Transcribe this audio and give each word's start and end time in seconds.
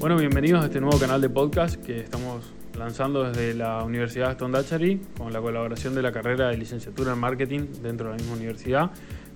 Bueno, 0.00 0.16
bienvenidos 0.16 0.62
a 0.62 0.66
este 0.66 0.80
nuevo 0.80 0.96
canal 0.96 1.20
de 1.20 1.28
podcast 1.28 1.74
que 1.84 1.98
estamos 1.98 2.54
lanzando 2.78 3.24
desde 3.24 3.52
la 3.52 3.82
Universidad 3.82 4.32
Stondachary 4.34 5.00
con 5.18 5.32
la 5.32 5.40
colaboración 5.40 5.96
de 5.96 6.02
la 6.02 6.12
carrera 6.12 6.50
de 6.50 6.56
licenciatura 6.56 7.14
en 7.14 7.18
marketing 7.18 7.66
dentro 7.82 8.06
de 8.06 8.12
la 8.12 8.16
misma 8.16 8.36
universidad 8.36 8.90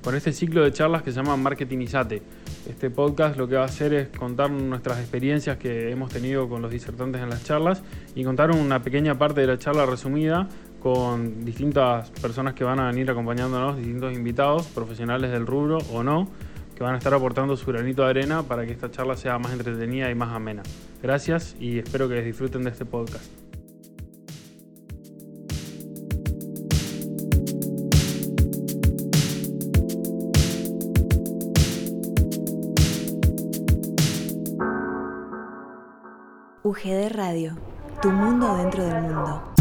con 0.04 0.14
este 0.14 0.32
ciclo 0.32 0.62
de 0.62 0.72
charlas 0.72 1.02
que 1.02 1.10
se 1.10 1.16
llama 1.16 1.36
Marketing 1.36 1.78
ISATE. 1.78 2.22
Este 2.70 2.90
podcast 2.90 3.36
lo 3.36 3.48
que 3.48 3.56
va 3.56 3.62
a 3.62 3.64
hacer 3.64 3.92
es 3.92 4.08
contar 4.16 4.52
nuestras 4.52 5.00
experiencias 5.00 5.56
que 5.56 5.90
hemos 5.90 6.12
tenido 6.12 6.48
con 6.48 6.62
los 6.62 6.70
disertantes 6.70 7.20
en 7.20 7.30
las 7.30 7.42
charlas 7.42 7.82
y 8.14 8.22
contar 8.22 8.52
una 8.52 8.84
pequeña 8.84 9.18
parte 9.18 9.40
de 9.40 9.48
la 9.48 9.58
charla 9.58 9.84
resumida 9.84 10.48
con 10.80 11.44
distintas 11.44 12.10
personas 12.10 12.54
que 12.54 12.62
van 12.62 12.78
a 12.78 12.86
venir 12.86 13.10
acompañándonos, 13.10 13.78
distintos 13.78 14.14
invitados, 14.14 14.68
profesionales 14.68 15.32
del 15.32 15.44
rubro 15.44 15.78
o 15.92 16.04
no, 16.04 16.28
que 16.82 16.86
van 16.86 16.94
a 16.96 16.98
estar 16.98 17.14
aportando 17.14 17.56
su 17.56 17.70
granito 17.70 18.02
de 18.02 18.10
arena 18.10 18.42
para 18.42 18.66
que 18.66 18.72
esta 18.72 18.90
charla 18.90 19.16
sea 19.16 19.38
más 19.38 19.52
entretenida 19.52 20.10
y 20.10 20.16
más 20.16 20.30
amena. 20.30 20.64
Gracias 21.00 21.54
y 21.60 21.78
espero 21.78 22.08
que 22.08 22.20
disfruten 22.22 22.64
de 22.64 22.70
este 22.70 22.84
podcast. 22.84 23.24
UGD 36.64 37.12
Radio, 37.12 37.56
tu 38.00 38.10
mundo 38.10 38.56
dentro 38.56 38.82
del 38.82 39.02
mundo. 39.02 39.52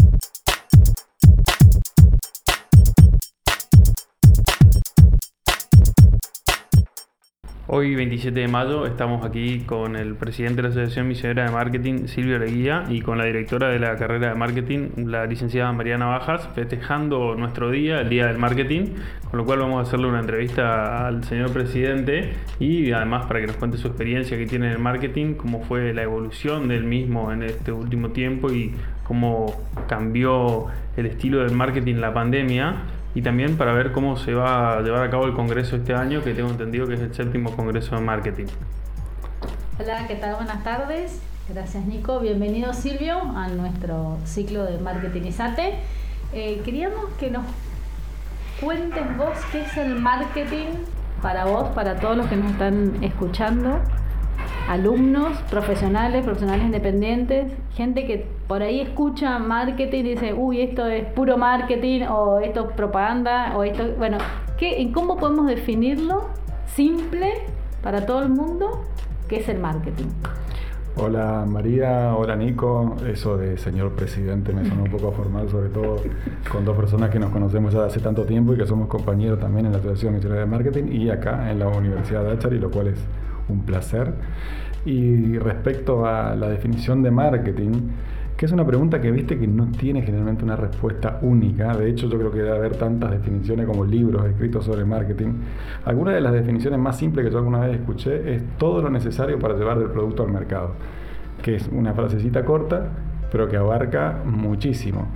Hoy, 7.74 7.94
27 7.94 8.38
de 8.38 8.48
mayo, 8.48 8.84
estamos 8.84 9.24
aquí 9.24 9.60
con 9.60 9.96
el 9.96 10.14
presidente 10.14 10.56
de 10.56 10.64
la 10.64 10.68
Asociación 10.68 11.08
Misionera 11.08 11.46
de 11.46 11.52
Marketing, 11.52 12.06
Silvio 12.06 12.38
Leguía, 12.38 12.84
y 12.90 13.00
con 13.00 13.16
la 13.16 13.24
directora 13.24 13.70
de 13.70 13.78
la 13.78 13.96
carrera 13.96 14.28
de 14.28 14.34
marketing, 14.34 14.90
la 15.06 15.24
licenciada 15.24 15.72
Mariana 15.72 16.04
Bajas, 16.04 16.50
festejando 16.54 17.34
nuestro 17.34 17.70
día, 17.70 18.02
el 18.02 18.10
Día 18.10 18.26
del 18.26 18.36
Marketing, 18.36 18.88
con 19.30 19.38
lo 19.38 19.46
cual 19.46 19.60
vamos 19.60 19.78
a 19.78 19.88
hacerle 19.88 20.08
una 20.08 20.20
entrevista 20.20 21.06
al 21.06 21.24
señor 21.24 21.50
presidente 21.54 22.34
y 22.60 22.92
además 22.92 23.24
para 23.24 23.40
que 23.40 23.46
nos 23.46 23.56
cuente 23.56 23.78
su 23.78 23.88
experiencia 23.88 24.36
que 24.36 24.44
tiene 24.44 24.66
en 24.66 24.72
el 24.72 24.78
marketing, 24.78 25.32
cómo 25.32 25.62
fue 25.62 25.94
la 25.94 26.02
evolución 26.02 26.68
del 26.68 26.84
mismo 26.84 27.32
en 27.32 27.42
este 27.42 27.72
último 27.72 28.10
tiempo 28.10 28.52
y 28.52 28.74
cómo 29.02 29.62
cambió 29.88 30.66
el 30.98 31.06
estilo 31.06 31.38
del 31.38 31.56
marketing 31.56 31.94
en 31.94 32.00
la 32.02 32.12
pandemia 32.12 32.82
y 33.14 33.22
también 33.22 33.56
para 33.56 33.72
ver 33.72 33.92
cómo 33.92 34.16
se 34.16 34.34
va 34.34 34.78
a 34.78 34.80
llevar 34.82 35.02
a 35.02 35.10
cabo 35.10 35.26
el 35.26 35.34
congreso 35.34 35.76
este 35.76 35.94
año, 35.94 36.22
que 36.22 36.34
tengo 36.34 36.50
entendido 36.50 36.86
que 36.86 36.94
es 36.94 37.00
el 37.00 37.14
séptimo 37.14 37.54
congreso 37.54 37.94
de 37.96 38.02
marketing. 38.02 38.46
Hola, 39.78 40.06
¿qué 40.06 40.14
tal? 40.16 40.36
Buenas 40.36 40.62
tardes. 40.64 41.20
Gracias 41.48 41.84
Nico. 41.84 42.20
Bienvenido 42.20 42.72
Silvio 42.72 43.18
a 43.36 43.48
nuestro 43.48 44.18
ciclo 44.24 44.64
de 44.64 44.78
marketing 44.78 45.22
ISATE. 45.22 45.74
Eh, 46.32 46.62
queríamos 46.64 47.06
que 47.18 47.30
nos 47.30 47.44
cuentes 48.60 49.16
vos 49.16 49.36
qué 49.50 49.62
es 49.62 49.76
el 49.76 49.96
marketing 49.96 50.68
para 51.20 51.44
vos, 51.44 51.68
para 51.70 51.96
todos 51.96 52.16
los 52.16 52.26
que 52.26 52.36
nos 52.36 52.52
están 52.52 53.02
escuchando 53.02 53.80
alumnos, 54.68 55.36
profesionales, 55.50 56.24
profesionales 56.24 56.64
independientes, 56.64 57.52
gente 57.74 58.06
que 58.06 58.26
por 58.46 58.62
ahí 58.62 58.80
escucha 58.80 59.38
marketing 59.38 60.00
y 60.00 60.02
dice, 60.14 60.34
uy, 60.34 60.60
esto 60.60 60.86
es 60.86 61.04
puro 61.06 61.36
marketing 61.36 62.02
o 62.08 62.38
esto 62.40 62.68
es 62.68 62.76
propaganda 62.76 63.56
o 63.56 63.64
esto, 63.64 63.84
bueno, 63.98 64.18
¿qué, 64.58 64.90
¿cómo 64.92 65.16
podemos 65.16 65.46
definirlo 65.46 66.28
simple 66.66 67.32
para 67.82 68.06
todo 68.06 68.22
el 68.22 68.28
mundo? 68.28 68.84
¿Qué 69.28 69.36
es 69.36 69.48
el 69.48 69.58
marketing? 69.58 70.06
Hola 70.94 71.46
María, 71.48 72.14
hola 72.14 72.36
Nico. 72.36 72.96
Eso 73.06 73.38
de 73.38 73.56
señor 73.56 73.92
presidente 73.92 74.52
me 74.52 74.62
suena 74.66 74.82
un 74.82 74.90
poco 74.90 75.10
formal, 75.12 75.48
sobre 75.48 75.70
todo 75.70 75.96
con 76.50 76.66
dos 76.66 76.76
personas 76.76 77.08
que 77.08 77.18
nos 77.18 77.30
conocemos 77.30 77.72
ya 77.72 77.86
hace 77.86 77.98
tanto 78.00 78.24
tiempo 78.24 78.52
y 78.52 78.58
que 78.58 78.66
somos 78.66 78.88
compañeros 78.88 79.40
también 79.40 79.64
en 79.64 79.72
la 79.72 79.78
Asociación 79.78 80.14
Misionera 80.14 80.42
de 80.42 80.46
Marketing 80.46 80.84
y 80.92 81.08
acá 81.08 81.50
en 81.50 81.60
la 81.60 81.68
Universidad 81.68 82.24
de 82.24 82.32
Achari, 82.32 82.58
lo 82.58 82.70
cual 82.70 82.88
es 82.88 82.98
un 83.52 83.64
placer. 83.64 84.14
Y 84.84 85.38
respecto 85.38 86.06
a 86.06 86.34
la 86.34 86.48
definición 86.48 87.02
de 87.02 87.10
marketing, 87.10 87.72
que 88.42 88.46
es 88.46 88.52
una 88.52 88.66
pregunta 88.66 89.00
que 89.00 89.12
viste 89.12 89.38
que 89.38 89.46
no 89.46 89.70
tiene 89.70 90.02
generalmente 90.02 90.42
una 90.42 90.56
respuesta 90.56 91.20
única. 91.22 91.76
De 91.76 91.88
hecho, 91.88 92.08
yo 92.08 92.18
creo 92.18 92.32
que 92.32 92.38
debe 92.38 92.56
haber 92.56 92.74
tantas 92.76 93.12
definiciones 93.12 93.66
como 93.66 93.84
libros 93.84 94.26
escritos 94.26 94.64
sobre 94.64 94.84
marketing. 94.84 95.34
Alguna 95.84 96.12
de 96.12 96.20
las 96.20 96.32
definiciones 96.32 96.80
más 96.80 96.98
simples 96.98 97.24
que 97.24 97.30
yo 97.30 97.38
alguna 97.38 97.60
vez 97.60 97.78
escuché 97.78 98.34
es 98.34 98.42
todo 98.58 98.82
lo 98.82 98.90
necesario 98.90 99.38
para 99.38 99.54
llevar 99.54 99.78
el 99.78 99.90
producto 99.90 100.24
al 100.24 100.32
mercado, 100.32 100.72
que 101.40 101.54
es 101.54 101.68
una 101.68 101.92
frasecita 101.92 102.44
corta, 102.44 102.88
pero 103.30 103.48
que 103.48 103.56
abarca 103.56 104.22
muchísimo. 104.24 105.06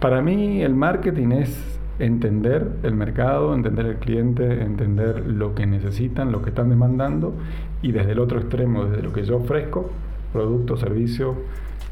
Para 0.00 0.22
mí 0.22 0.62
el 0.62 0.74
marketing 0.74 1.32
es 1.32 1.80
entender 1.98 2.66
el 2.82 2.94
mercado, 2.94 3.54
entender 3.54 3.84
el 3.84 3.96
cliente, 3.96 4.62
entender 4.62 5.26
lo 5.26 5.54
que 5.54 5.66
necesitan, 5.66 6.32
lo 6.32 6.40
que 6.40 6.48
están 6.48 6.70
demandando 6.70 7.34
y 7.82 7.92
desde 7.92 8.12
el 8.12 8.18
otro 8.18 8.38
extremo, 8.38 8.84
desde 8.84 9.02
lo 9.02 9.12
que 9.12 9.24
yo 9.24 9.36
ofrezco, 9.36 9.90
producto, 10.32 10.76
servicio, 10.76 11.34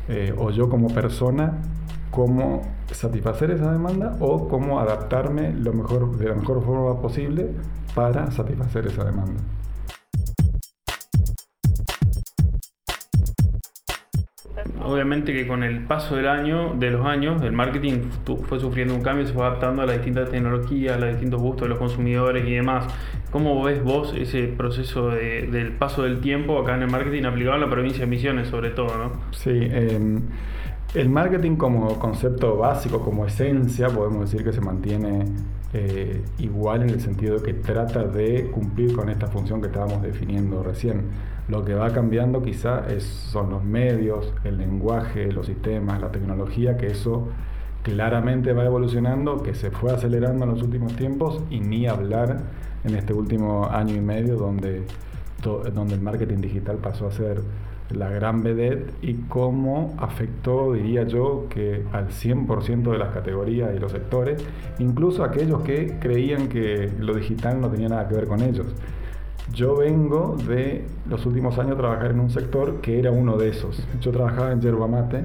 eh, 0.09 0.34
o 0.37 0.50
yo 0.50 0.69
como 0.69 0.88
persona, 0.88 1.59
cómo 2.10 2.62
satisfacer 2.91 3.50
esa 3.50 3.71
demanda 3.71 4.16
o 4.21 4.49
cómo 4.49 4.81
adaptarme 4.81 5.53
lo 5.53 5.72
mejor, 5.72 6.16
de 6.16 6.28
la 6.28 6.34
mejor 6.34 6.62
forma 6.65 7.00
posible 7.00 7.49
para 7.94 8.31
satisfacer 8.31 8.87
esa 8.87 9.04
demanda. 9.04 9.41
Obviamente 14.88 15.32
que 15.32 15.47
con 15.47 15.62
el 15.62 15.84
paso 15.84 16.16
del 16.16 16.28
año, 16.28 16.75
de 16.75 16.91
los 16.91 17.06
años, 17.06 17.43
el 17.43 17.53
marketing 17.53 18.10
fue 18.49 18.59
sufriendo 18.60 18.94
un 18.94 19.03
cambio, 19.03 19.26
se 19.26 19.32
fue 19.32 19.44
adaptando 19.44 19.82
a 19.82 19.87
las 19.87 19.97
distintas 19.97 20.31
tecnologías, 20.31 20.97
a 20.97 20.99
los 20.99 21.10
distintos 21.10 21.41
gustos 21.41 21.62
de 21.62 21.69
los 21.71 21.78
consumidores 21.78 22.47
y 22.47 22.53
demás. 22.53 22.87
¿Cómo 23.31 23.62
ves 23.62 23.82
vos 23.82 24.15
ese 24.16 24.44
proceso 24.49 25.10
del 25.10 25.72
paso 25.72 26.03
del 26.03 26.21
tiempo 26.21 26.59
acá 26.59 26.76
en 26.76 26.82
el 26.82 26.91
marketing 26.91 27.25
aplicado 27.25 27.56
en 27.56 27.62
la 27.62 27.71
provincia 27.71 28.00
de 28.00 28.06
Misiones 28.06 28.49
sobre 28.49 28.71
todo? 28.71 28.97
¿no? 28.97 29.12
Sí, 29.32 29.50
em, 29.53 30.22
el 30.94 31.09
marketing 31.10 31.56
como 31.56 31.99
concepto 31.99 32.56
básico, 32.56 33.00
como 33.00 33.26
esencia, 33.26 33.88
podemos 33.88 34.31
decir 34.31 34.44
que 34.44 34.53
se 34.53 34.60
mantiene 34.60 35.26
eh, 35.75 36.22
igual 36.38 36.82
en 36.82 36.91
el 36.91 37.00
sentido 37.00 37.38
de 37.38 37.43
que 37.44 37.55
trata 37.55 38.05
de 38.05 38.50
cumplir 38.50 38.94
con 38.94 39.10
esta 39.10 39.26
función 39.26 39.60
que 39.60 39.66
estábamos 39.66 40.03
definiendo 40.03 40.62
recién. 40.62 41.03
Lo 41.48 41.64
que 41.64 41.75
va 41.75 41.91
cambiando 41.91 42.42
quizá 42.42 42.84
son 43.00 43.50
los 43.50 43.64
medios, 43.64 44.34
el 44.44 44.59
lenguaje, 44.59 45.32
los 45.32 45.47
sistemas, 45.47 46.00
la 46.00 46.12
tecnología, 46.12 46.76
que 46.76 46.88
eso 46.88 47.28
claramente 47.82 48.53
va 48.53 48.66
evolucionando, 48.66 49.42
que 49.42 49.54
se 49.54 49.70
fue 49.70 49.92
acelerando 49.92 50.44
en 50.44 50.50
los 50.50 50.62
últimos 50.62 50.94
tiempos 50.94 51.42
y 51.48 51.60
ni 51.60 51.87
hablar 51.87 52.42
en 52.84 52.94
este 52.94 53.14
último 53.14 53.66
año 53.66 53.94
y 53.94 54.00
medio 54.00 54.37
donde, 54.37 54.84
donde 55.42 55.94
el 55.94 56.03
marketing 56.03 56.38
digital 56.38 56.76
pasó 56.76 57.06
a 57.06 57.12
ser 57.12 57.41
la 57.91 58.10
gran 58.10 58.42
vedette 58.42 58.92
y 59.00 59.14
cómo 59.14 59.94
afectó, 59.98 60.75
diría 60.75 61.04
yo, 61.04 61.47
que 61.48 61.84
al 61.92 62.08
100% 62.08 62.92
de 62.92 62.98
las 62.98 63.14
categorías 63.14 63.75
y 63.75 63.78
los 63.78 63.92
sectores, 63.92 64.44
incluso 64.78 65.25
aquellos 65.25 65.62
que 65.62 65.97
creían 65.98 66.48
que 66.48 66.92
lo 66.98 67.14
digital 67.14 67.60
no 67.60 67.70
tenía 67.70 67.88
nada 67.88 68.06
que 68.06 68.14
ver 68.14 68.26
con 68.26 68.42
ellos. 68.42 68.66
Yo 69.54 69.76
vengo 69.76 70.36
de 70.47 70.84
los 71.09 71.25
últimos 71.26 71.59
años 71.59 71.76
trabajar 71.76 72.10
en 72.10 72.20
un 72.20 72.31
sector 72.31 72.81
que 72.81 72.98
era 72.98 73.10
uno 73.10 73.36
de 73.36 73.48
esos. 73.48 73.86
Yo 74.00 74.10
trabajaba 74.12 74.53
en 74.53 74.60
yerba 74.60 74.86
mate 74.86 75.25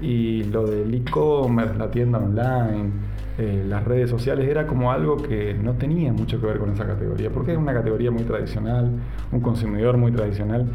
y 0.00 0.44
lo 0.44 0.66
del 0.66 0.92
e-commerce, 0.94 1.76
la 1.78 1.90
tienda 1.90 2.18
online, 2.18 2.90
eh, 3.38 3.64
las 3.66 3.84
redes 3.84 4.10
sociales 4.10 4.48
era 4.48 4.66
como 4.66 4.92
algo 4.92 5.16
que 5.16 5.54
no 5.54 5.74
tenía 5.74 6.12
mucho 6.12 6.40
que 6.40 6.46
ver 6.46 6.58
con 6.58 6.70
esa 6.70 6.86
categoría, 6.86 7.30
porque 7.30 7.52
es 7.52 7.58
una 7.58 7.72
categoría 7.72 8.10
muy 8.10 8.24
tradicional, 8.24 8.90
un 9.30 9.40
consumidor 9.40 9.96
muy 9.96 10.12
tradicional 10.12 10.66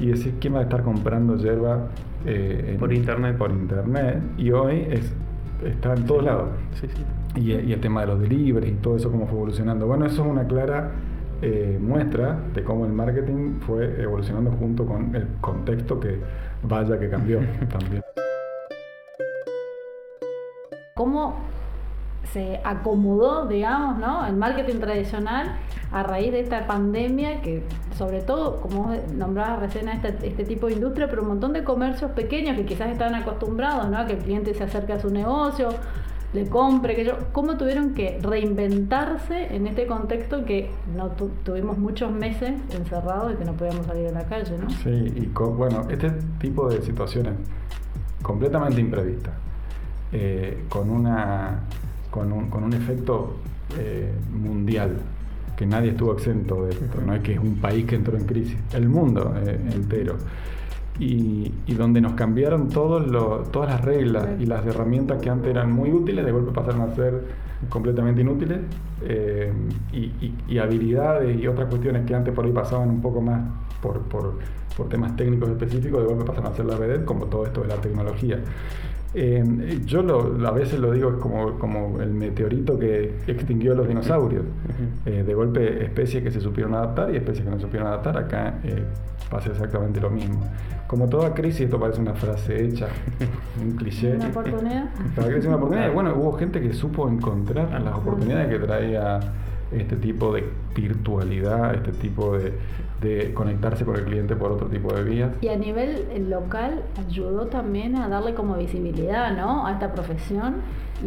y 0.00 0.06
decir 0.06 0.34
quién 0.40 0.54
va 0.54 0.60
a 0.60 0.62
estar 0.62 0.82
comprando 0.82 1.36
hierba 1.36 1.88
eh, 2.24 2.76
por 2.80 2.92
internet. 2.92 3.36
Por 3.36 3.50
internet. 3.50 4.22
Y 4.38 4.50
hoy 4.50 4.86
es, 4.90 5.12
está 5.64 5.94
en 5.94 6.06
todos 6.06 6.24
lados. 6.24 6.48
Y, 7.36 7.52
el 7.52 7.80
tema 7.80 8.00
de 8.00 8.06
los 8.08 8.20
deliveries 8.20 8.72
y 8.72 8.76
todo 8.76 8.96
eso, 8.96 9.10
cómo 9.10 9.26
fue 9.26 9.36
evolucionando. 9.36 9.86
Bueno, 9.86 10.06
eso 10.06 10.22
es 10.22 10.28
una 10.28 10.46
clara 10.46 10.90
eh, 11.42 11.78
muestra 11.80 12.38
de 12.54 12.62
cómo 12.62 12.86
el 12.86 12.92
marketing 12.92 13.60
fue 13.60 14.02
evolucionando 14.02 14.50
junto 14.52 14.86
con 14.86 15.14
el 15.14 15.26
contexto 15.40 15.98
que 15.98 16.20
vaya 16.62 16.98
que 16.98 17.08
cambió 17.08 17.40
también. 17.70 18.02
¿Cómo 20.94 21.36
se 22.32 22.60
acomodó, 22.62 23.46
digamos, 23.46 23.98
¿no? 23.98 24.26
el 24.26 24.36
marketing 24.36 24.80
tradicional 24.80 25.56
a 25.90 26.02
raíz 26.02 26.30
de 26.30 26.40
esta 26.40 26.66
pandemia 26.66 27.42
que 27.42 27.64
sobre 27.96 28.22
todo, 28.22 28.60
como 28.60 28.94
nombraba 29.14 29.56
recién 29.56 29.88
a 29.88 29.94
este, 29.94 30.28
este, 30.28 30.44
tipo 30.44 30.68
de 30.68 30.74
industria, 30.74 31.08
pero 31.08 31.22
un 31.22 31.28
montón 31.28 31.52
de 31.52 31.64
comercios 31.64 32.12
pequeños 32.12 32.56
que 32.56 32.64
quizás 32.64 32.90
estaban 32.90 33.14
acostumbrados 33.14 33.90
¿no? 33.90 33.98
a 33.98 34.06
que 34.06 34.14
el 34.14 34.20
cliente 34.20 34.54
se 34.54 34.64
acerque 34.64 34.92
a 34.92 35.00
su 35.00 35.10
negocio, 35.10 35.70
le 36.32 36.48
compre, 36.48 36.94
que 36.94 37.04
yo, 37.04 37.18
cómo 37.32 37.56
tuvieron 37.56 37.94
que 37.94 38.18
reinventarse 38.22 39.54
en 39.54 39.66
este 39.66 39.86
contexto 39.86 40.44
que 40.44 40.70
no 40.96 41.08
tuvimos 41.44 41.76
muchos 41.78 42.12
meses 42.12 42.52
encerrados 42.72 43.32
y 43.32 43.36
que 43.36 43.44
no 43.44 43.52
podíamos 43.54 43.86
salir 43.86 44.08
a 44.08 44.12
la 44.12 44.24
calle, 44.24 44.56
¿no? 44.58 44.70
Sí, 44.70 44.90
y 44.90 45.26
bueno, 45.26 45.86
este 45.90 46.10
tipo 46.38 46.68
de 46.68 46.82
situaciones 46.82 47.34
completamente 48.22 48.80
imprevistas, 48.80 49.34
eh, 50.12 50.64
con, 50.68 50.90
una, 50.90 51.60
con, 52.10 52.32
un, 52.32 52.48
con 52.48 52.62
un 52.62 52.74
efecto 52.74 53.36
eh, 53.76 54.12
mundial, 54.32 54.98
que 55.56 55.66
nadie 55.66 55.90
estuvo 55.90 56.12
exento 56.12 56.64
de 56.64 56.72
esto, 56.72 57.00
no 57.04 57.14
es 57.14 57.22
que 57.22 57.32
es 57.32 57.38
un 57.38 57.56
país 57.56 57.84
que 57.86 57.96
entró 57.96 58.16
en 58.16 58.24
crisis, 58.24 58.56
el 58.72 58.88
mundo 58.88 59.34
eh, 59.36 59.58
entero 59.72 60.16
y, 61.00 61.74
donde 61.74 62.00
nos 62.02 62.12
cambiaron 62.12 62.68
todos 62.68 63.50
todas 63.50 63.70
las 63.70 63.82
reglas 63.82 64.28
y 64.38 64.44
las 64.44 64.66
herramientas 64.66 65.20
que 65.22 65.30
antes 65.30 65.50
eran 65.50 65.72
muy 65.72 65.90
útiles, 65.90 66.24
de 66.24 66.30
golpe 66.30 66.52
pasaron 66.52 66.82
a 66.82 66.94
ser 66.94 67.24
completamente 67.70 68.20
inútiles, 68.20 68.58
eh, 69.02 69.50
y, 69.92 70.58
habilidades 70.58 71.40
y 71.40 71.46
otras 71.46 71.68
cuestiones 71.68 72.06
que 72.06 72.14
antes 72.14 72.34
por 72.34 72.44
ahí 72.44 72.52
pasaban 72.52 72.90
un 72.90 73.00
poco 73.00 73.22
más 73.22 73.40
por, 73.80 74.00
por, 74.02 74.38
temas 74.88 75.14
técnicos 75.14 75.50
específicos, 75.50 76.00
de 76.00 76.06
golpe 76.06 76.24
pasan 76.24 76.46
a 76.46 76.54
ser 76.54 76.64
la 76.64 76.76
vedette, 76.76 77.04
como 77.04 77.26
todo 77.26 77.44
esto 77.44 77.62
de 77.62 77.68
la 77.68 77.76
tecnología. 77.76 78.38
Eh, 79.12 79.80
yo 79.84 80.02
lo, 80.02 80.46
a 80.46 80.52
veces 80.52 80.78
lo 80.78 80.92
digo 80.92 81.18
como, 81.18 81.58
como 81.58 82.00
el 82.00 82.14
meteorito 82.14 82.78
que 82.78 83.16
extinguió 83.26 83.72
a 83.72 83.74
los 83.74 83.88
dinosaurios. 83.88 84.44
Eh, 85.04 85.24
de 85.26 85.34
golpe, 85.34 85.84
especies 85.84 86.22
que 86.22 86.30
se 86.30 86.40
supieron 86.40 86.74
adaptar 86.74 87.12
y 87.12 87.16
especies 87.16 87.44
que 87.44 87.50
no 87.50 87.56
se 87.56 87.62
supieron 87.62 87.88
adaptar. 87.88 88.16
Acá 88.16 88.58
eh, 88.64 88.84
pasa 89.28 89.50
exactamente 89.50 90.00
lo 90.00 90.10
mismo. 90.10 90.40
Como 90.86 91.08
toda 91.08 91.34
crisis, 91.34 91.62
esto 91.62 91.78
parece 91.78 92.00
una 92.00 92.14
frase 92.14 92.64
hecha, 92.64 92.88
un 93.60 93.72
cliché. 93.72 94.14
Una 94.14 94.28
oportunidad. 94.28 94.90
Cada 95.14 95.28
crisis 95.28 95.46
una 95.46 95.56
oportunidad. 95.56 95.92
Bueno, 95.92 96.14
hubo 96.16 96.32
gente 96.32 96.60
que 96.60 96.72
supo 96.72 97.08
encontrar 97.08 97.80
las 97.80 97.94
oportunidades 97.94 98.48
que 98.48 98.58
traía 98.64 99.20
este 99.72 99.96
tipo 99.96 100.32
de 100.32 100.44
virtualidad, 100.74 101.74
este 101.74 101.92
tipo 101.92 102.36
de, 102.36 102.54
de, 103.00 103.32
conectarse 103.34 103.84
con 103.84 103.96
el 103.96 104.04
cliente 104.04 104.34
por 104.36 104.52
otro 104.52 104.66
tipo 104.68 104.92
de 104.92 105.04
vías. 105.04 105.30
Y 105.40 105.48
a 105.48 105.56
nivel 105.56 106.28
local 106.28 106.82
ayudó 106.98 107.46
también 107.46 107.96
a 107.96 108.08
darle 108.08 108.34
como 108.34 108.56
visibilidad 108.56 109.36
¿no? 109.36 109.66
a 109.66 109.72
esta 109.72 109.92
profesión 109.92 110.56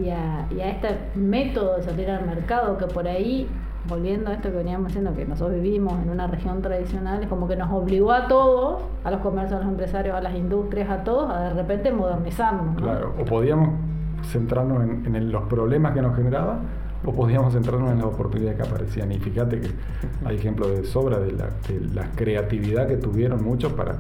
y 0.02 0.10
a, 0.10 0.48
y 0.56 0.62
a 0.62 0.70
este 0.70 0.98
método 1.16 1.78
de 1.78 1.84
salir 1.84 2.10
al 2.10 2.26
mercado 2.26 2.78
que 2.78 2.86
por 2.86 3.08
ahí 3.08 3.48
volviendo 3.88 4.32
a 4.32 4.36
esto 4.36 4.50
que 4.50 4.58
veníamos 4.58 4.88
diciendo, 4.88 5.14
que 5.16 5.26
nosotros 5.26 5.62
vivimos 5.62 5.94
en 6.02 6.10
una 6.10 6.28
región 6.28 6.62
tradicional, 6.62 7.22
es 7.22 7.28
como 7.28 7.48
que 7.48 7.56
nos 7.56 7.72
obligó 7.72 8.12
a 8.12 8.28
todos, 8.28 8.82
a 9.04 9.12
los 9.12 9.20
comercios, 9.20 9.60
a 9.60 9.64
los 9.64 9.72
empresarios, 9.72 10.16
a 10.16 10.22
las 10.22 10.36
industrias, 10.36 10.90
a 10.90 11.04
todos, 11.04 11.30
a 11.30 11.42
de 11.42 11.50
repente 11.54 11.92
modernizarnos. 11.92 12.78
Claro, 12.78 13.14
o 13.20 13.26
podíamos 13.26 13.70
centrarnos 14.24 14.84
en, 14.84 15.16
en, 15.16 15.32
los 15.32 15.44
problemas 15.44 15.94
que 15.94 16.02
nos 16.02 16.16
generaba 16.16 16.60
o 17.06 17.14
podíamos 17.14 17.54
centrarnos 17.54 17.92
en 17.92 17.98
las 17.98 18.08
oportunidades 18.08 18.58
que 18.58 18.68
aparecían. 18.68 19.12
Y 19.12 19.20
fíjate 19.20 19.60
que 19.60 19.70
hay 20.26 20.36
ejemplos 20.36 20.72
de 20.72 20.86
sobra 20.86 21.20
de 21.20 21.32
la, 21.32 21.50
la 21.94 22.12
creatividad 22.12 22.88
que 22.88 22.98
tuvieron 22.98 23.44
muchos 23.44 23.74
para 23.74 23.98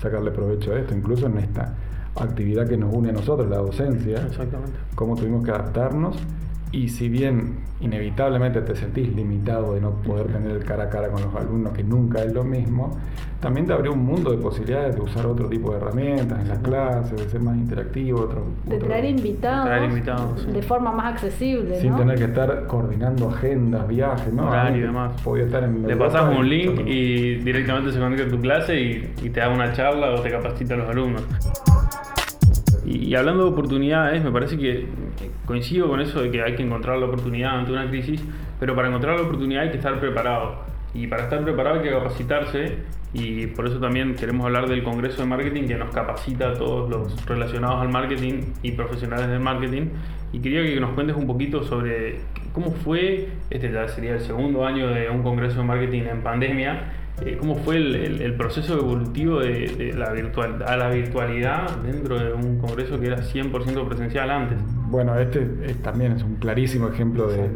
sacarle 0.00 0.30
provecho 0.30 0.72
a 0.72 0.78
esto, 0.78 0.94
incluso 0.94 1.26
en 1.26 1.38
esta 1.38 1.74
actividad 2.16 2.68
que 2.68 2.76
nos 2.76 2.94
une 2.94 3.10
a 3.10 3.12
nosotros, 3.12 3.48
la 3.48 3.58
docencia, 3.58 4.26
Exactamente. 4.26 4.72
cómo 4.94 5.16
tuvimos 5.16 5.44
que 5.44 5.50
adaptarnos 5.50 6.16
y 6.76 6.90
si 6.90 7.08
bien 7.08 7.56
inevitablemente 7.80 8.60
te 8.60 8.76
sentís 8.76 9.08
limitado 9.16 9.72
de 9.72 9.80
no 9.80 9.92
poder 10.02 10.26
tener 10.26 10.50
el 10.50 10.62
cara 10.62 10.84
a 10.84 10.90
cara 10.90 11.08
con 11.08 11.22
los 11.22 11.34
alumnos, 11.34 11.72
que 11.72 11.82
nunca 11.82 12.22
es 12.22 12.34
lo 12.34 12.44
mismo, 12.44 12.94
también 13.40 13.66
te 13.66 13.72
abrió 13.72 13.94
un 13.94 14.04
mundo 14.04 14.30
de 14.30 14.36
posibilidades 14.36 14.94
de 14.94 15.00
usar 15.00 15.24
otro 15.24 15.48
tipo 15.48 15.70
de 15.70 15.78
herramientas 15.78 16.38
en 16.38 16.48
las 16.48 16.58
clases, 16.58 17.16
de 17.16 17.30
ser 17.30 17.40
más 17.40 17.56
interactivo. 17.56 18.20
Otro, 18.20 18.44
de 18.66 18.76
traer, 18.76 19.06
invitados, 19.06 20.52
de 20.52 20.62
forma 20.62 20.92
más 20.92 21.14
accesible. 21.14 21.80
Sin 21.80 21.96
tener 21.96 22.18
que 22.18 22.24
estar 22.24 22.66
coordinando 22.66 23.30
agendas, 23.30 23.88
viajes, 23.88 24.30
¿no? 24.34 24.46
Horario 24.46 24.76
y 24.76 24.86
demás. 24.86 25.18
Podía 25.22 25.44
estar 25.44 25.64
en 25.64 25.86
Le 25.86 25.96
pasas 25.96 26.36
un 26.36 26.46
link 26.46 26.80
y 26.86 27.36
directamente 27.36 27.90
se 27.90 27.98
conecta 27.98 28.26
a 28.26 28.28
tu 28.28 28.38
clase 28.38 28.78
y, 28.78 29.14
y 29.22 29.30
te 29.30 29.40
da 29.40 29.48
una 29.48 29.72
charla 29.72 30.10
o 30.10 30.20
te 30.20 30.30
capacita 30.30 30.74
a 30.74 30.76
los 30.76 30.90
alumnos. 30.90 31.22
Y, 32.96 33.14
hablando 33.14 33.44
de 33.44 33.50
oportunidades, 33.50 34.24
me 34.24 34.30
parece 34.30 34.56
que 34.56 34.86
coincido 35.44 35.88
con 35.88 36.00
eso 36.00 36.22
de 36.22 36.30
que 36.30 36.42
hay 36.42 36.54
que 36.54 36.62
encontrar 36.62 36.98
la 36.98 37.06
oportunidad 37.06 37.58
ante 37.58 37.72
una 37.72 37.88
crisis, 37.88 38.22
pero 38.58 38.74
para 38.74 38.88
encontrar 38.88 39.16
la 39.16 39.26
oportunidad 39.26 39.64
hay 39.64 39.70
que 39.70 39.76
estar 39.76 40.00
preparado. 40.00 40.64
Y 40.94 41.06
para 41.06 41.24
estar 41.24 41.42
preparado 41.44 41.76
hay 41.76 41.82
que 41.82 41.90
capacitarse 41.90 42.78
y 43.12 43.48
por 43.48 43.66
eso 43.66 43.78
también 43.78 44.14
queremos 44.14 44.46
hablar 44.46 44.66
del 44.68 44.82
Congreso 44.82 45.22
de 45.22 45.28
Marketing 45.28 45.66
que 45.66 45.76
nos 45.76 45.94
capacita 45.94 46.50
a 46.50 46.54
todos 46.54 46.88
los 46.88 47.26
relacionados 47.26 47.82
al 47.82 47.90
marketing 47.90 48.52
y 48.62 48.72
profesionales 48.72 49.28
del 49.28 49.40
marketing. 49.40 49.88
Y 50.32 50.40
quería 50.40 50.62
que 50.62 50.80
nos 50.80 50.92
cuentes 50.92 51.16
un 51.16 51.26
poquito 51.26 51.62
sobre 51.64 52.20
cómo 52.52 52.70
fue, 52.70 53.28
este 53.50 53.70
ya 53.70 53.88
sería 53.88 54.14
el 54.14 54.20
segundo 54.20 54.64
año 54.64 54.88
de 54.88 55.10
un 55.10 55.22
Congreso 55.22 55.58
de 55.58 55.64
Marketing 55.64 56.02
en 56.10 56.22
pandemia, 56.22 56.92
eh, 57.22 57.36
¿Cómo 57.40 57.56
fue 57.56 57.76
el, 57.76 58.34
proceso 58.34 58.74
evolutivo 58.74 59.40
de, 59.40 59.94
la 59.96 60.12
virtual, 60.12 60.62
a 60.66 60.76
la 60.76 60.90
virtualidad 60.90 61.70
dentro 61.78 62.18
de 62.18 62.34
un 62.34 62.58
congreso 62.58 63.00
que 63.00 63.06
era 63.06 63.18
100% 63.18 63.88
presencial 63.88 64.30
antes? 64.30 64.58
Bueno, 64.88 65.18
este 65.18 65.40
también 65.82 66.12
es 66.12 66.22
un 66.22 66.36
clarísimo 66.36 66.88
ejemplo 66.88 67.28
de, 67.28 67.48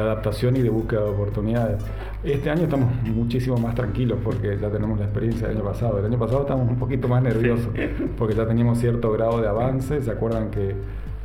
adaptación 0.00 0.56
y 0.56 0.62
de 0.62 0.70
búsqueda 0.70 1.02
de 1.02 1.10
oportunidades. 1.10 1.84
Este 2.24 2.48
año 2.48 2.62
estamos 2.62 2.90
muchísimo 3.02 3.58
más 3.58 3.74
tranquilos 3.74 4.18
porque 4.24 4.58
ya 4.60 4.70
tenemos 4.70 4.98
la 4.98 5.04
experiencia 5.04 5.48
del 5.48 5.58
año 5.58 5.66
pasado. 5.66 5.98
El 5.98 6.06
año 6.06 6.18
pasado 6.18 6.40
estamos 6.40 6.68
un 6.68 6.78
poquito 6.78 7.06
más 7.06 7.22
nerviosos 7.22 7.68
porque 8.18 8.34
ya 8.34 8.46
teníamos 8.46 8.78
cierto 8.78 9.12
grado 9.12 9.40
de 9.40 9.48
avance. 9.48 10.00
¿Se 10.00 10.10
acuerdan 10.10 10.50
que 10.50 10.74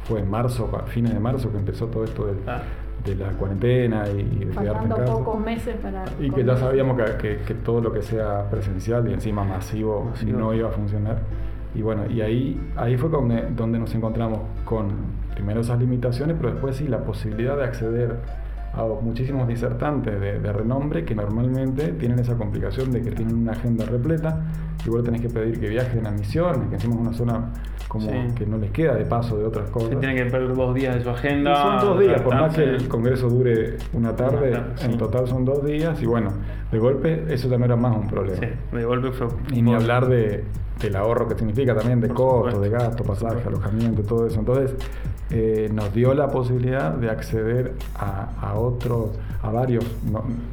fue 0.04 0.20
en 0.20 0.30
marzo, 0.30 0.70
a 0.76 0.86
fines 0.86 1.14
de 1.14 1.20
marzo, 1.20 1.50
que 1.50 1.58
empezó 1.58 1.88
todo 1.88 2.04
esto 2.04 2.26
del, 2.26 2.38
ah 2.46 2.62
de 3.06 3.16
la 3.16 3.30
cuarentena 3.31 4.07
y, 4.10 4.46
de 4.46 4.48
quedarte 4.48 4.84
en 4.84 4.90
casa. 4.90 5.13
pocos 5.13 5.40
meses 5.40 5.75
para... 5.78 6.06
Y 6.19 6.30
que 6.30 6.44
ya 6.44 6.57
sabíamos 6.57 6.98
que, 7.18 7.40
que, 7.46 7.54
todo 7.54 7.81
lo 7.81 7.94
que 7.94 8.01
sea 8.01 8.50
presencial 8.50 9.07
y 9.10 9.13
encima 9.13 9.44
masivo, 9.44 10.12
no 10.25 10.54
iba 10.54 10.69
a 10.69 10.72
funcionar. 10.72 11.19
Y 11.75 11.81
bueno, 11.81 12.04
y 12.10 12.22
ahí, 12.22 12.60
ahí 12.75 12.98
fue 12.98 13.10
donde, 13.10 13.48
donde 13.56 13.80
nos 13.80 13.94
encontramos 13.94 14.40
con 14.66 14.90
primero 15.34 15.62
esas 15.62 15.80
limitaciones, 15.80 16.36
pero 16.38 16.51
después 16.51 16.75
sí 16.75 16.88
la 16.88 17.04
posibilidad 17.04 17.56
de 17.56 17.63
acceder 17.63 18.18
a 18.74 18.83
muchísimos 19.01 19.48
disertantes 19.48 20.19
de, 20.19 20.54
renombre 20.54 21.06
que 21.06 21.16
normalmente 21.16 21.89
tienen 21.94 22.19
esa 22.19 22.36
complicación 22.36 22.92
de 22.92 23.01
que 23.01 23.12
tienen 23.12 23.36
una 23.36 23.51
agenda 23.51 23.86
repleta, 23.86 24.42
igual 24.86 25.04
tenés 25.04 25.21
que 25.21 25.30
pedir 25.30 25.60
que 25.60 25.69
viajen 25.69 26.06
a 26.06 26.12
misiones, 26.12 26.68
que 26.69 26.75
encima 26.75 26.95
es 26.95 27.01
una 27.01 27.13
zona 27.13 27.54
como 27.88 28.12
que 28.36 28.45
no 28.45 28.57
les 28.57 28.69
queda 28.71 28.94
de 28.94 29.06
paso 29.06 29.38
de 29.38 29.45
otras 29.45 29.69
cosas. 29.71 30.00
tienen 30.00 30.16
que 30.16 30.25
perder 30.25 30.56
dos 30.56 30.75
días 30.75 30.95
de 30.95 31.01
su 31.01 31.10
agenda. 31.10 31.56
son 31.56 31.80
dos 31.80 32.00
días, 32.00 32.21
por 32.21 32.36
más 32.36 32.56
que 32.56 32.63
el 32.63 32.88
congreso 32.88 33.30
dure 33.30 33.77
una 33.94 34.16
tarde, 34.16 34.62
en 34.81 34.98
total 34.98 35.27
son 35.27 35.44
dos 35.44 35.66
días 35.66 36.01
y 36.01 36.06
bueno, 36.06 36.31
de 36.71 36.80
golpe 36.80 37.25
eso 37.30 37.50
también 37.50 37.71
era 37.71 37.75
más 37.75 37.95
un 37.95 38.07
problema. 38.07 38.39
Sí, 38.39 38.48
de 38.75 38.86
golpe 38.86 39.12
fue... 39.12 39.27
Y 39.51 39.62
ni 39.62 39.74
hablar 39.74 40.07
de, 40.07 40.44
del 40.80 40.96
ahorro 40.96 41.28
que 41.28 41.36
significa 41.36 41.76
también 41.76 42.00
de 42.02 42.09
costos, 42.09 42.62
de 42.62 42.69
gastos, 42.69 43.06
pasaje, 43.06 43.48
alojamiento, 43.48 44.02
todo 44.04 44.28
eso. 44.28 44.40
Entonces, 44.40 44.76
eh, 45.30 45.69
nos 45.71 45.94
dio 45.94 46.14
la 46.14 46.30
posibilidad 46.30 46.94
de 46.94 47.09
acceder 47.09 47.74
a, 47.95 48.31
a 48.42 48.56
otros, 48.56 49.09
a 49.42 49.52
varios, 49.52 49.86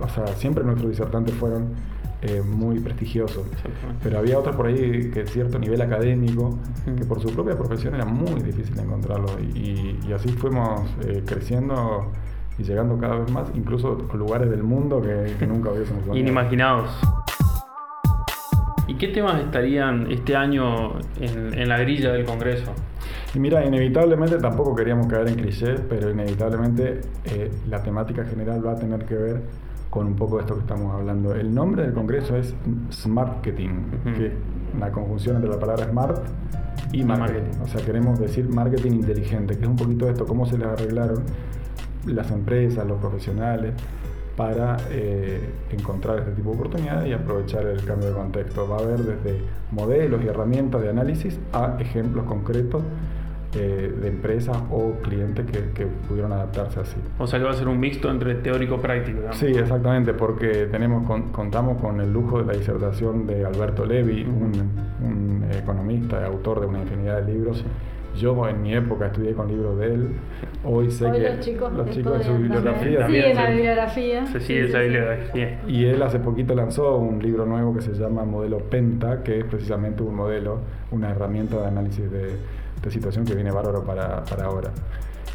o 0.00 0.09
sea, 0.09 0.26
siempre 0.37 0.64
nuestros 0.64 0.90
disertantes 0.90 1.35
fueron 1.35 1.75
eh, 2.23 2.42
muy 2.42 2.80
prestigiosos, 2.80 3.47
pero 4.02 4.18
había 4.18 4.38
otros 4.38 4.56
por 4.56 4.66
ahí 4.66 5.11
que 5.11 5.26
cierto 5.26 5.59
nivel 5.59 5.83
académico, 5.83 6.59
que 6.85 7.04
por 7.04 7.21
su 7.21 7.28
propia 7.28 7.56
profesión 7.56 7.95
era 7.95 8.06
muy 8.06 8.40
difícil 8.40 8.78
encontrarlo 8.80 9.28
y, 9.54 9.99
así 10.14 10.30
fuimos 10.30 10.80
eh, 11.04 11.23
creciendo 11.26 12.11
y 12.59 12.62
llegando 12.62 12.97
cada 12.99 13.16
vez 13.16 13.30
más, 13.30 13.49
incluso 13.54 13.99
a 14.11 14.16
lugares 14.16 14.49
del 14.50 14.62
mundo 14.62 15.02
que, 15.02 15.47
nunca 15.47 15.71
hubiésemos 15.71 16.04
imaginado. 16.04 16.16
Inimaginados. 16.18 16.90
¿Y 18.88 18.95
qué 18.95 19.09
temas 19.09 19.40
estarían 19.40 20.11
este 20.11 20.37
año 20.37 20.93
en, 21.21 21.69
la 21.69 21.78
grilla 21.78 22.12
del 22.12 22.25
Congreso? 22.25 22.73
Y 23.35 23.40
mira, 23.40 23.64
inevitablemente 23.64 24.38
tampoco 24.38 24.75
queríamos 24.75 25.09
caer 25.09 25.28
en 25.28 25.35
clichés, 25.35 25.81
pero 25.88 26.11
inevitablemente 26.11 27.00
eh, 27.25 27.50
la 27.69 27.83
temática 27.83 28.25
general 28.25 28.64
va 28.64 28.73
a 28.73 28.76
tener 28.76 29.05
que 29.05 29.14
ver 29.14 29.43
con 29.90 30.07
un 30.07 30.14
poco 30.14 30.37
de 30.37 30.43
esto 30.43 30.55
que 30.55 30.61
estamos 30.61 30.95
hablando. 30.95 31.35
El 31.35 31.55
nombre 31.55 31.83
del 31.83 31.95
congreso 31.95 32.37
es 32.37 32.55
Smartketing, 32.93 33.85
que 34.16 34.33
la 34.78 34.93
conjunción 34.93 35.37
entre 35.37 35.50
la 35.50 35.59
palabra 35.59 35.87
smart 35.88 36.19
y 36.93 37.02
marketing. 37.02 37.61
O 37.62 37.66
sea, 37.66 37.85
queremos 37.85 38.19
decir 38.19 38.49
marketing 38.49 38.93
inteligente, 38.93 39.57
que 39.57 39.62
es 39.62 39.69
un 39.69 39.76
poquito 39.76 40.07
de 40.07 40.12
esto, 40.12 40.26
cómo 40.26 40.47
se 40.47 40.59
les 40.59 40.66
arreglaron 40.66 41.23
las 42.07 42.31
empresas, 42.31 42.87
los 42.87 43.00
profesionales, 43.00 43.75
para 44.37 44.76
eh, 44.90 45.40
encontrar 45.71 46.19
este 46.19 46.33
tipo 46.33 46.50
de 46.50 46.57
oportunidades 46.57 47.09
y 47.09 47.12
aprovechar 47.12 47.66
el 47.66 47.83
cambio 47.85 48.09
de 48.09 48.14
contexto. 48.14 48.69
Va 48.69 48.76
a 48.76 48.81
haber 48.81 48.99
desde 48.99 49.40
modelos 49.71 50.23
y 50.25 50.28
herramientas 50.28 50.83
de 50.83 50.90
análisis 50.90 51.38
a 51.52 51.76
ejemplos 51.81 52.26
concretos 52.26 52.83
eh, 53.55 53.95
de 54.02 54.09
empresas 54.09 54.59
o 54.71 54.93
clientes 55.02 55.47
que, 55.47 55.87
pudieron 56.09 56.33
adaptarse 56.33 56.81
así. 56.81 56.97
O 57.19 57.26
sea 57.26 57.38
que 57.38 57.45
va 57.47 57.52
a 57.52 57.55
ser 57.55 57.69
un 57.69 57.81
mixto 57.81 58.11
entre 58.11 58.35
teórico 58.35 58.75
y 58.75 58.78
práctico. 58.78 59.21
Sí, 59.33 59.47
exactamente, 59.47 60.12
porque 60.12 60.66
tenemos 60.66 61.07
contamos 61.33 61.81
con 61.81 62.00
el 62.00 62.12
lujo 62.12 62.40
de 62.40 62.47
la 62.47 62.52
disertación 62.52 63.26
de 63.26 63.47
Alberto 63.47 63.87
Levi, 63.87 64.25
un, 64.25 65.47
economista 65.57 66.21
y 66.21 66.25
autor 66.25 66.61
de 66.61 66.66
una 66.66 66.81
infinidad 66.81 67.23
de 67.23 67.33
libros. 67.33 67.64
Yo 68.16 68.49
en 68.49 68.62
mi 68.62 68.75
época 68.75 69.06
estudié 69.06 69.32
con 69.35 69.49
libros 69.49 69.78
de 69.78 69.87
él. 69.94 70.08
Hoy 70.64 70.90
sé 70.90 71.06
Hoy 71.06 71.12
que 71.20 71.28
los 71.30 71.40
chicos, 71.40 71.73
los 71.73 71.90
chicos 71.90 72.16
en 72.16 72.23
su 72.25 72.32
bibliografía. 72.38 72.99
también. 73.00 73.25
Sí, 73.25 73.30
en 73.30 73.37
la 73.37 73.46
se- 73.46 73.52
bibliografía. 73.52 74.26
Se 74.26 74.40
Sí, 74.40 74.46
sigue 74.46 74.62
sí, 74.64 74.68
esa 74.68 74.78
sí. 74.78 74.85
bibliografía. 74.85 75.61
Y 75.68 75.85
él 75.87 76.02
hace 76.02 76.18
poquito 76.18 76.54
lanzó 76.54 76.96
un 76.96 77.23
libro 77.23 77.46
nuevo 77.46 77.75
que 77.75 77.82
se 77.82 77.92
llama 77.92 78.25
Modelo 78.25 78.58
Penta, 78.58 79.23
que 79.23 79.38
es 79.40 79.44
precisamente 79.44 80.02
un 80.02 80.14
modelo, 80.16 80.58
una 80.90 81.11
herramienta 81.11 81.61
de 81.61 81.66
análisis 81.66 82.11
de, 82.11 82.30
de 82.82 82.90
situación 82.90 83.25
que 83.25 83.35
viene 83.35 83.50
bárbaro 83.50 83.85
para, 83.85 84.25
para 84.25 84.46
ahora. 84.46 84.70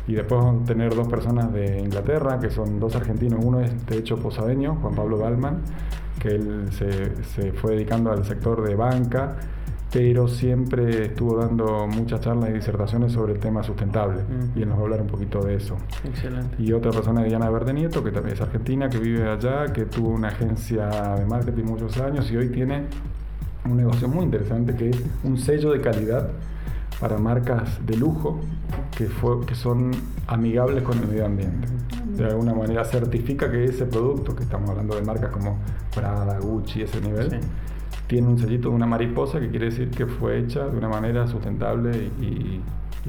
Y 0.07 0.13
después 0.13 0.41
vamos 0.41 0.63
a 0.63 0.65
tener 0.65 0.93
dos 0.95 1.07
personas 1.07 1.53
de 1.53 1.79
Inglaterra, 1.79 2.39
que 2.39 2.49
son 2.49 2.79
dos 2.79 2.95
argentinos. 2.95 3.39
Uno 3.45 3.61
es 3.61 3.85
de 3.85 3.97
hecho 3.97 4.17
posadeño, 4.17 4.75
Juan 4.81 4.95
Pablo 4.95 5.17
Balman, 5.19 5.59
que 6.19 6.29
él 6.29 6.65
se, 6.71 7.23
se 7.23 7.51
fue 7.53 7.73
dedicando 7.75 8.11
al 8.11 8.25
sector 8.25 8.63
de 8.67 8.75
banca, 8.75 9.37
pero 9.91 10.27
siempre 10.27 11.07
estuvo 11.07 11.37
dando 11.37 11.85
muchas 11.87 12.21
charlas 12.21 12.49
y 12.49 12.53
disertaciones 12.53 13.11
sobre 13.11 13.33
el 13.33 13.39
tema 13.39 13.61
sustentable. 13.61 14.21
Mm. 14.21 14.57
Y 14.57 14.61
él 14.61 14.69
nos 14.69 14.77
va 14.77 14.81
a 14.81 14.85
hablar 14.85 15.01
un 15.01 15.07
poquito 15.07 15.43
de 15.43 15.55
eso. 15.55 15.77
Excelente. 16.05 16.55
Y 16.61 16.71
otra 16.71 16.91
persona 16.91 17.21
es 17.21 17.27
Diana 17.27 17.49
Verde 17.49 17.73
Nieto, 17.73 18.03
que 18.03 18.11
también 18.11 18.35
es 18.35 18.41
argentina, 18.41 18.89
que 18.89 18.99
vive 18.99 19.29
allá, 19.29 19.73
que 19.73 19.85
tuvo 19.85 20.09
una 20.09 20.29
agencia 20.29 20.87
de 21.15 21.25
marketing 21.25 21.65
muchos 21.65 21.97
años 21.97 22.31
y 22.31 22.37
hoy 22.37 22.49
tiene 22.49 22.85
un 23.65 23.77
negocio 23.77 24.07
muy 24.07 24.25
interesante 24.25 24.75
que 24.75 24.89
es 24.89 24.97
un 25.23 25.37
sello 25.37 25.71
de 25.71 25.81
calidad 25.81 26.29
para 26.99 27.17
marcas 27.17 27.85
de 27.85 27.97
lujo 27.97 28.39
que, 28.97 29.07
fue, 29.07 29.45
que 29.45 29.55
son 29.55 29.91
amigables 30.27 30.83
con 30.83 30.97
el 30.99 31.07
medio 31.07 31.25
ambiente. 31.25 31.67
De 32.15 32.25
alguna 32.25 32.53
manera 32.53 32.85
certifica 32.85 33.51
que 33.51 33.65
ese 33.65 33.85
producto, 33.85 34.35
que 34.35 34.43
estamos 34.43 34.69
hablando 34.69 34.95
de 34.95 35.01
marcas 35.01 35.31
como 35.31 35.57
Prada, 35.93 36.39
Gucci, 36.39 36.83
ese 36.83 37.01
nivel, 37.01 37.31
Sí. 37.31 37.37
Tiene 38.11 38.27
un 38.27 38.37
sellito 38.37 38.67
de 38.67 38.75
una 38.75 38.85
mariposa 38.85 39.39
que 39.39 39.49
quiere 39.49 39.67
decir 39.67 39.89
que 39.89 40.05
fue 40.05 40.37
hecha 40.39 40.67
de 40.67 40.77
una 40.77 40.89
manera 40.89 41.27
sustentable 41.27 42.11
y... 42.19 42.25
y- 42.25 42.61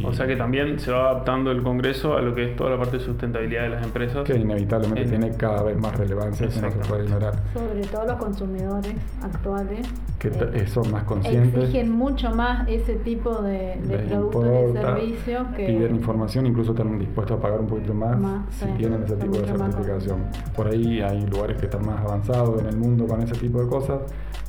O 0.04 0.12
sea 0.14 0.26
que 0.26 0.36
también 0.36 0.78
se 0.80 0.90
va 0.90 1.10
adaptando 1.10 1.50
el 1.50 1.62
Congreso 1.62 2.16
a 2.16 2.22
lo 2.22 2.34
que 2.34 2.50
es 2.50 2.56
toda 2.56 2.70
la 2.70 2.78
parte 2.78 2.96
de 2.98 3.04
sustentabilidad 3.04 3.64
de 3.64 3.68
las 3.70 3.84
empresas. 3.84 4.24
que 4.24 4.34
inevitablemente 4.36 5.02
En- 5.02 5.10
tiene 5.10 5.36
cada 5.36 5.62
vez 5.62 5.76
más 5.78 5.94
relevancia 5.96 6.48
que 6.48 6.60
no 6.62 6.70
se 6.70 6.78
puede 6.78 7.04
ignorar. 7.04 7.34
Sobre 7.52 7.82
todo 7.86 8.06
los 8.06 8.16
consumidores 8.16 8.94
actuales. 9.22 9.86
Que 10.18 10.28
eh, 10.28 10.66
son 10.66 10.90
más 10.92 11.02
conscientes. 11.04 11.62
Exigen 11.64 11.90
mucho 11.90 12.30
más 12.30 12.66
ese 12.68 12.94
tipo 12.96 13.42
de, 13.42 13.76
de 13.82 13.98
productos 14.08 14.70
y 14.70 14.72
servicios 14.78 15.46
que 15.56 15.66
piden 15.66 15.94
información, 15.96 16.46
incluso 16.46 16.72
están 16.72 16.98
dispuestos 16.98 17.38
a 17.38 17.42
pagar 17.42 17.60
un 17.60 17.66
poquito 17.66 17.92
más, 17.92 18.18
Más, 18.18 18.42
si 18.54 18.64
sí, 18.64 18.70
tienen 18.78 19.02
ese 19.02 19.16
tipo 19.16 19.36
de 19.36 19.46
certificación. 19.46 20.18
Por 20.56 20.68
ahí 20.68 21.00
hay 21.02 21.26
lugares 21.26 21.58
que 21.58 21.66
están 21.66 21.84
más 21.84 22.00
avanzados 22.00 22.60
en 22.60 22.66
el 22.68 22.76
mundo 22.76 23.06
con 23.06 23.20
ese 23.20 23.34
tipo 23.34 23.60
de 23.62 23.68
cosas, 23.68 24.00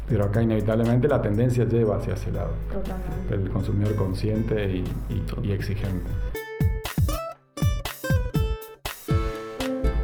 pero 0.08 0.26
acá 0.26 0.42
inevitablemente 0.44 1.08
la 1.08 1.22
tendencia 1.22 1.64
lleva 1.66 1.96
hacia 1.98 2.14
ese 2.14 2.32
lado, 2.32 2.52
totalmente. 2.72 3.34
el 3.34 3.50
consumidor 3.50 3.96
consciente 3.96 4.64
y, 4.70 4.84
y- 5.10 5.24
y 5.42 5.52
exigente. 5.52 6.10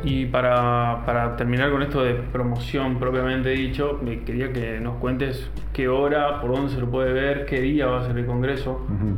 Y 0.03 0.25
para, 0.25 1.03
para 1.05 1.36
terminar 1.36 1.71
con 1.71 1.83
esto 1.83 2.03
de 2.03 2.15
promoción 2.15 2.98
propiamente 2.98 3.50
dicho, 3.50 4.00
quería 4.25 4.51
que 4.51 4.79
nos 4.79 4.95
cuentes 4.95 5.51
qué 5.74 5.88
hora, 5.88 6.41
por 6.41 6.51
dónde 6.55 6.71
se 6.71 6.79
lo 6.79 6.89
puede 6.89 7.13
ver, 7.13 7.45
qué 7.45 7.62
día 7.62 7.86
va 7.86 8.00
a 8.00 8.07
ser 8.07 8.17
el 8.17 8.25
Congreso. 8.25 8.71
Ujú. 8.71 9.17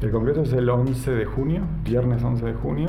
El 0.00 0.10
congreso 0.10 0.42
es 0.42 0.52
el 0.54 0.70
11 0.70 1.10
de 1.10 1.24
junio, 1.26 1.62
viernes 1.84 2.24
11 2.24 2.46
de 2.46 2.54
junio, 2.54 2.88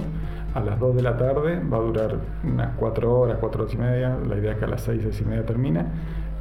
a 0.53 0.61
las 0.61 0.79
2 0.79 0.95
de 0.95 1.01
la 1.01 1.17
tarde, 1.17 1.59
va 1.61 1.77
a 1.77 1.81
durar 1.81 2.15
unas 2.43 2.75
4 2.77 3.19
horas, 3.19 3.37
4 3.39 3.63
horas 3.63 3.73
y 3.73 3.77
media, 3.77 4.17
la 4.27 4.37
idea 4.37 4.53
es 4.53 4.57
que 4.57 4.65
a 4.65 4.69
las 4.69 4.81
6, 4.83 5.01
6 5.03 5.21
y 5.21 5.25
media 5.25 5.45
termine. 5.45 5.85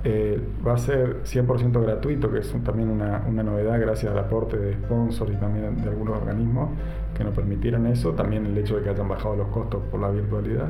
Eh, 0.02 0.40
va 0.66 0.72
a 0.74 0.78
ser 0.78 1.18
100% 1.24 1.82
gratuito, 1.82 2.30
que 2.32 2.38
es 2.38 2.54
un- 2.54 2.64
también 2.64 2.88
una, 2.88 3.22
una 3.28 3.42
novedad 3.42 3.78
gracias 3.78 4.10
al 4.10 4.18
aporte 4.18 4.56
de 4.56 4.72
sponsors 4.74 5.30
y 5.32 5.36
también 5.36 5.76
de 5.82 5.90
algunos 5.90 6.16
organismos 6.16 6.70
que 7.14 7.22
nos 7.22 7.34
permitieron 7.34 7.86
eso, 7.86 8.12
también 8.12 8.46
el 8.46 8.56
hecho 8.56 8.76
de 8.76 8.82
que 8.82 8.88
hayan 8.90 9.08
bajado 9.08 9.36
los 9.36 9.48
costos 9.48 9.82
por 9.90 10.00
la 10.00 10.08
virtualidad. 10.08 10.68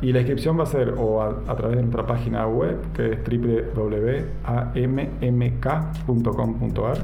Y 0.00 0.12
la 0.12 0.20
inscripción 0.20 0.58
va 0.58 0.62
a 0.62 0.66
ser 0.66 0.94
o 0.96 1.20
a, 1.20 1.28
a 1.46 1.56
través 1.56 1.76
de 1.76 1.82
nuestra 1.82 2.06
página 2.06 2.46
web, 2.46 2.78
que 2.94 3.12
es 3.12 3.18
www.ammk.com.ar, 5.64 6.98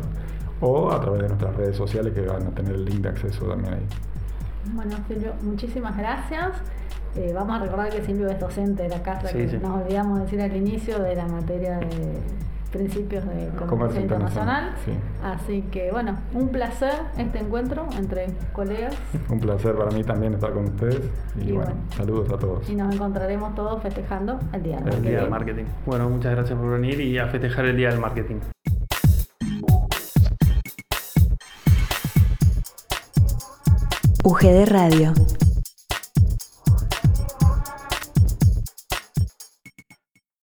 o 0.62 0.90
a 0.90 1.00
través 1.00 1.22
de 1.22 1.28
nuestras 1.28 1.56
redes 1.56 1.76
sociales, 1.76 2.12
que 2.14 2.20
van 2.22 2.46
a 2.46 2.50
tener 2.50 2.74
el 2.74 2.84
link 2.84 3.00
de 3.00 3.08
acceso 3.10 3.46
también 3.46 3.74
ahí. 3.74 3.86
Bueno, 4.74 4.96
Silvio, 5.08 5.32
muchísimas 5.42 5.96
gracias. 5.96 6.52
Eh, 7.16 7.32
vamos 7.34 7.56
a 7.60 7.64
recordar 7.64 7.90
que 7.90 8.02
Silvio 8.04 8.28
es 8.28 8.38
docente 8.38 8.84
de 8.84 8.88
la 8.88 9.02
casa, 9.02 9.28
Sí, 9.28 9.38
que 9.38 9.48
sí. 9.48 9.58
nos 9.60 9.82
olvidamos 9.82 10.18
de 10.18 10.24
decir 10.24 10.40
al 10.40 10.54
inicio 10.56 10.98
de 11.00 11.16
la 11.16 11.26
materia 11.26 11.78
de 11.78 11.88
principios 12.70 13.24
de 13.24 13.30
comercio, 13.48 13.66
Comercio 13.66 14.00
internacional. 14.00 14.74
internacional, 14.78 15.34
Así 15.34 15.62
que 15.72 15.90
bueno, 15.90 16.16
un 16.34 16.50
placer 16.50 16.92
este 17.18 17.40
encuentro 17.40 17.84
entre 17.98 18.26
colegas 18.52 18.94
Un 19.28 19.40
placer 19.40 19.74
para 19.74 19.90
mí 19.90 20.04
también 20.04 20.34
estar 20.34 20.52
con 20.52 20.64
ustedes. 20.66 21.00
Y, 21.36 21.48
Y 21.48 21.52
bueno, 21.52 21.72
bueno. 21.72 21.80
saludos 21.96 22.32
a 22.32 22.38
todos. 22.38 22.70
y 22.70 22.76
nos 22.76 22.94
encontraremos 22.94 23.56
todos 23.56 23.82
festejando 23.82 24.38
el 24.52 24.62
Día 24.62 24.78
del 24.78 24.94
El 24.94 25.02
Día 25.02 25.20
del 25.22 25.30
Marketing. 25.30 25.62
Marketing. 25.64 25.82
Bueno, 25.86 26.08
muchas 26.08 26.30
gracias 26.32 26.56
por 26.56 26.70
venir 26.70 27.00
y 27.00 27.18
a 27.18 27.26
festejar 27.26 27.64
el 27.64 27.76
Día 27.76 27.88
del 27.90 27.98
Marketing. 27.98 28.36
UGD 34.24 34.66
Radio, 34.68 35.12